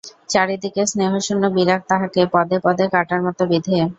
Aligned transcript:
চারি 0.29 0.55
দিকের 0.63 0.87
স্নেহশূন্য 0.87 1.43
বিরাগ 1.55 1.81
তাহাকে 1.89 2.21
পদে 2.33 2.57
পদে 2.65 2.85
কাঁটার 2.93 3.21
মতো 3.25 3.43
বিঁধে। 3.51 3.77